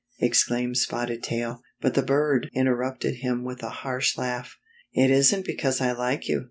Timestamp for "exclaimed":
0.17-0.77